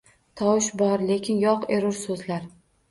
Tovush 0.39 0.69
bor 0.83 0.95
va 1.03 1.11
lekin 1.11 1.39
yo’q 1.47 1.71
erur 1.79 1.99
so’zlar. 2.03 2.55